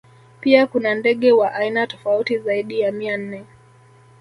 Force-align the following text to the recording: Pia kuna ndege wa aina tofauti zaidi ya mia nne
Pia 0.39 0.67
kuna 0.67 0.95
ndege 0.95 1.31
wa 1.31 1.53
aina 1.53 1.87
tofauti 1.87 2.37
zaidi 2.39 2.79
ya 2.79 2.91
mia 2.91 3.17
nne 3.17 3.45